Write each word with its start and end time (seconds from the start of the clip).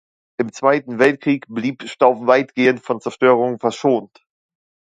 Im 0.39 0.51
Zweiten 0.51 0.97
Weltkrieg 0.97 1.45
blieb 1.47 1.87
Stauf 1.87 2.25
weitgehend 2.25 2.79
von 2.79 2.99
Zerstörungen 3.01 3.59
verschont. 3.59 4.23